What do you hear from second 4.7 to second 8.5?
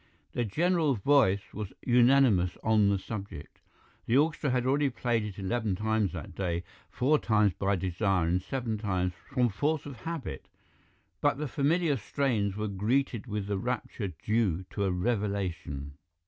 played it eleven times that day, four times by desire and